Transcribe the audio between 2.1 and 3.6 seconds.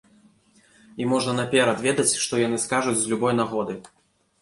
што яны скажуць з любой